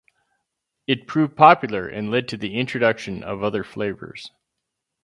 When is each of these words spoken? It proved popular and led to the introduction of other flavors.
It 0.87 1.05
proved 1.05 1.35
popular 1.35 1.87
and 1.87 2.09
led 2.09 2.27
to 2.29 2.37
the 2.37 2.55
introduction 2.57 3.21
of 3.21 3.43
other 3.43 3.63
flavors. 3.63 4.31